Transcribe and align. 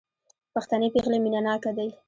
پښتنې 0.53 0.87
پېغلې 0.93 1.19
مينه 1.23 1.39
ناکه 1.47 1.71
دي 1.77 1.89